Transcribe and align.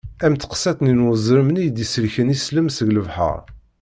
Am 0.25 0.33
teqsiṭ 0.35 0.77
n 0.83 1.05
wezrem-nni 1.07 1.61
i 1.67 1.69
d-isellken 1.71 2.33
islem 2.35 2.67
seg 2.77 2.89
lebḥer. 2.91 3.41